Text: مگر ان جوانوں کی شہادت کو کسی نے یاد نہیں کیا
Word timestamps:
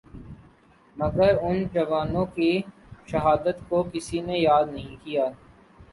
مگر 0.97 1.31
ان 1.41 1.63
جوانوں 1.73 2.25
کی 2.35 2.51
شہادت 3.07 3.57
کو 3.69 3.83
کسی 3.93 4.21
نے 4.21 4.37
یاد 4.39 4.73
نہیں 4.73 4.95
کیا 5.03 5.25